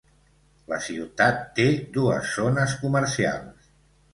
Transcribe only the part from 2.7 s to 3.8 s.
comercials.